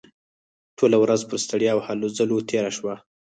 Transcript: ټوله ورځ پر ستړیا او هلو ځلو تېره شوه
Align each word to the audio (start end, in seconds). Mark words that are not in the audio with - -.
ټوله 0.77 0.97
ورځ 1.03 1.21
پر 1.29 1.37
ستړیا 1.45 1.71
او 1.75 1.79
هلو 1.87 2.07
ځلو 2.17 2.37
تېره 2.49 2.71
شوه 2.77 2.95